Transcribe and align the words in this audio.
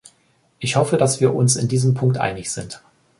Ich 0.57 0.77
hoffe, 0.77 0.97
dass 0.97 1.21
wir 1.21 1.35
uns 1.35 1.55
in 1.55 1.67
diesem 1.67 1.93
Punkt 1.93 2.17
einig 2.17 2.49
sind. 2.51 2.81